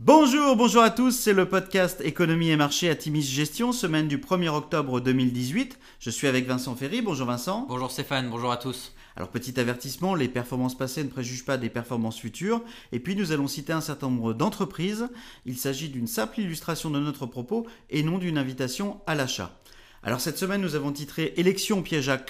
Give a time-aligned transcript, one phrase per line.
[0.00, 4.18] Bonjour, bonjour à tous, c'est le podcast Économie et marché à Timis Gestion, semaine du
[4.18, 5.78] 1er octobre 2018.
[6.00, 7.64] Je suis avec Vincent Ferry, bonjour Vincent.
[7.66, 8.92] Bonjour Stéphane, bonjour à tous.
[9.16, 12.60] Alors petit avertissement, les performances passées ne préjugent pas des performances futures,
[12.92, 15.08] et puis nous allons citer un certain nombre d'entreprises.
[15.46, 19.58] Il s'agit d'une simple illustration de notre propos et non d'une invitation à l'achat.
[20.02, 22.20] Alors cette semaine nous avons titré Élection piège à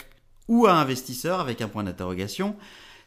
[0.47, 2.55] ou à investisseurs avec un point d'interrogation.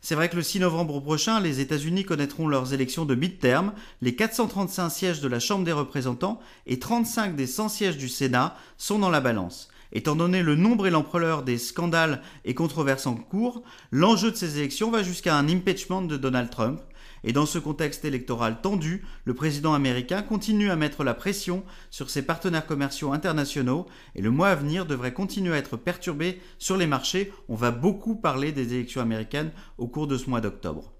[0.01, 3.73] C'est vrai que le 6 novembre prochain, les États-Unis connaîtront leurs élections de mid-term.
[4.01, 8.55] Les 435 sièges de la Chambre des représentants et 35 des 100 sièges du Sénat
[8.77, 9.69] sont dans la balance.
[9.91, 14.59] Étant donné le nombre et l'ampleur des scandales et controverses en cours, l'enjeu de ces
[14.59, 16.79] élections va jusqu'à un impeachment de Donald Trump.
[17.23, 22.09] Et dans ce contexte électoral tendu, le président américain continue à mettre la pression sur
[22.09, 26.77] ses partenaires commerciaux internationaux et le mois à venir devrait continuer à être perturbé sur
[26.77, 27.33] les marchés.
[27.49, 30.93] On va beaucoup parler des élections américaines au cours de ce mois d'octobre.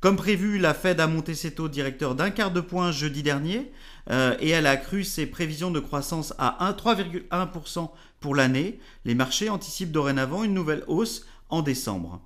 [0.00, 3.72] Comme prévu, la Fed a monté ses taux directeurs d'un quart de point jeudi dernier
[4.10, 8.78] euh, et elle a accru ses prévisions de croissance à 3,1% pour l'année.
[9.04, 12.20] Les marchés anticipent dorénavant une nouvelle hausse en décembre.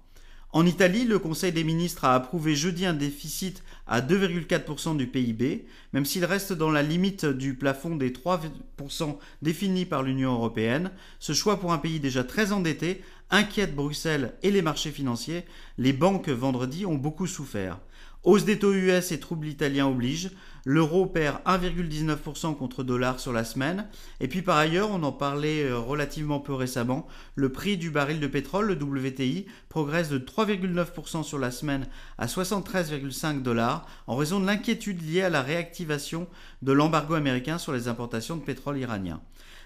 [0.55, 5.65] En Italie, le Conseil des ministres a approuvé jeudi un déficit à 2,4% du PIB,
[5.95, 10.91] même s'il reste dans la limite du plafond des 3% défini par l'Union européenne.
[11.21, 15.45] Ce choix pour un pays déjà très endetté inquiète Bruxelles et les marchés financiers.
[15.79, 17.79] Les banques vendredi ont beaucoup souffert.
[18.23, 20.31] Hausse des taux US et troubles italiens obligent.
[20.65, 23.87] L'euro perd 1,19% contre dollar sur la semaine.
[24.21, 28.21] Et puis par ailleurs, on en parlait euh, relativement peu récemment, le prix du baril
[28.21, 31.87] de pétrole, le WTI, progresse de 3,9% sur la semaine
[32.19, 36.29] à 73,5 dollars en raison de l'inquiétude liée à la réactivation
[36.63, 39.21] de l'embargo américain sur les importations de pétrole iranien.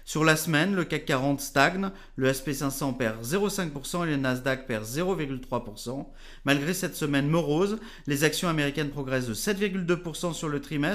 [0.07, 4.85] Sur la semaine, le CAC 40 stagne, le SP500 perd 0,5% et le Nasdaq perd
[4.85, 6.05] 0,3%.
[6.45, 10.86] Malgré cette semaine morose, les actions américaines progressent de 7,2% sur le trimestre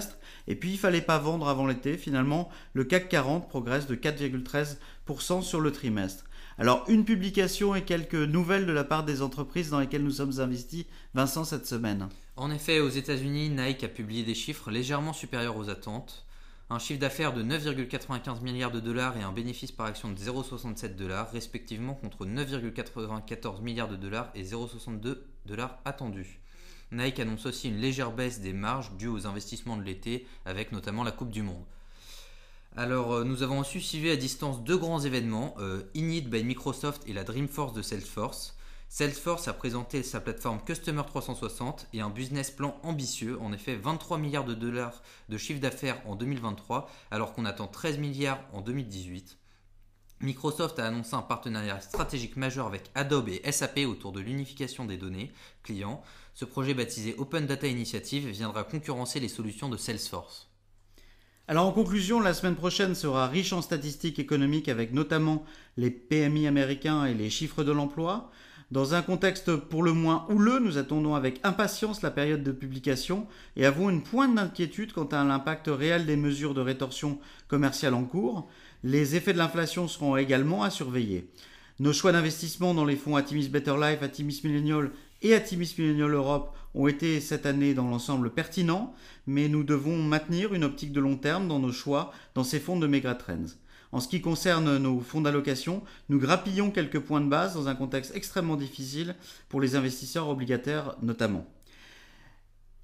[0.49, 1.97] et puis il fallait pas vendre avant l'été.
[1.97, 6.25] Finalement, le CAC 40 progresse de 4,13% sur le trimestre.
[6.59, 10.41] Alors, une publication et quelques nouvelles de la part des entreprises dans lesquelles nous sommes
[10.41, 10.85] investis,
[11.15, 12.09] Vincent, cette semaine.
[12.37, 16.27] En effet, aux États-Unis, Nike a publié des chiffres légèrement supérieurs aux attentes
[16.73, 20.97] un chiffre d'affaires de 9,95 milliards de dollars et un bénéfice par action de 0,67
[20.97, 26.41] dollars, respectivement contre 9,94 milliards de dollars et 0,62 dollars attendus.
[26.93, 31.05] Nike annonce aussi une légère baisse des marges dues aux investissements de l'été, avec notamment
[31.05, 31.65] la Coupe du Monde.
[32.77, 37.03] Alors, euh, nous avons aussi suivi à distance deux grands événements, euh, Init by Microsoft
[37.07, 38.57] et la Dreamforce de Salesforce.
[38.89, 44.19] Salesforce a présenté sa plateforme Customer 360 et un business plan ambitieux, en effet 23
[44.19, 49.39] milliards de dollars de chiffre d'affaires en 2023 alors qu'on attend 13 milliards en 2018.
[50.23, 54.97] Microsoft a annoncé un partenariat stratégique majeur avec Adobe et SAP autour de l'unification des
[54.97, 55.33] données
[55.65, 56.01] clients.
[56.35, 60.49] Ce projet baptisé Open Data Initiative viendra concurrencer les solutions de Salesforce.
[61.49, 65.45] Alors en conclusion, la semaine prochaine sera riche en statistiques économiques avec notamment
[65.77, 68.31] les PMI américains et les chiffres de l'emploi.
[68.71, 73.27] Dans un contexte pour le moins houleux, nous attendons avec impatience la période de publication
[73.57, 77.19] et avons une pointe d'inquiétude quant à l'impact réel des mesures de rétorsion
[77.49, 78.49] commerciale en cours.
[78.85, 81.31] Les effets de l'inflation seront également à surveiller.
[81.79, 84.91] Nos choix d'investissement dans les fonds Atimis Better Life, Atimis Millennial
[85.23, 88.93] et Atimis Millennial Europe ont été cette année dans l'ensemble pertinents,
[89.29, 92.77] mais nous devons maintenir une optique de long terme dans nos choix dans ces fonds
[92.77, 93.55] de Megatrends.
[93.93, 97.77] En ce qui concerne nos fonds d'allocation, nous grappillons quelques points de base dans un
[97.77, 99.15] contexte extrêmement difficile
[99.49, 101.47] pour les investisseurs obligataires notamment.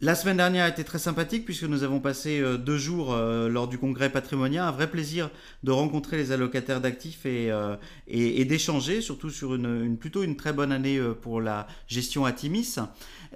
[0.01, 3.49] La semaine dernière a été très sympathique puisque nous avons passé euh, deux jours euh,
[3.49, 4.65] lors du congrès patrimonial.
[4.65, 5.29] Un vrai plaisir
[5.65, 7.75] de rencontrer les allocataires d'actifs et, euh,
[8.07, 12.77] d'échanger, surtout sur une, plutôt une très bonne année pour la gestion Atimis.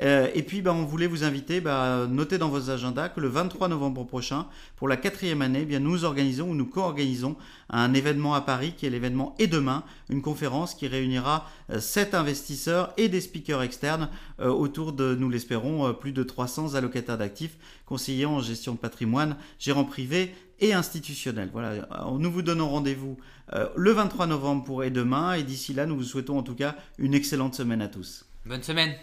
[0.00, 3.66] et puis, bah, on voulait vous inviter, bah, notez dans vos agendas que le 23
[3.66, 4.46] novembre prochain,
[4.76, 7.36] pour la quatrième année, eh bien, nous organisons ou nous co-organisons
[7.70, 12.92] un événement à Paris qui est l'événement Et demain, une conférence qui réunira sept investisseurs
[12.96, 14.08] et des speakers externes
[14.38, 19.84] autour de, nous l'espérons, plus de 300 allocataires d'actifs, conseillers en gestion de patrimoine, gérants
[19.84, 21.50] privés et institutionnels.
[21.52, 21.88] Voilà,
[22.18, 23.18] nous vous donnons rendez-vous
[23.52, 26.54] euh, le 23 novembre pour et demain, et d'ici là, nous vous souhaitons en tout
[26.54, 28.24] cas une excellente semaine à tous.
[28.46, 28.94] Bonne semaine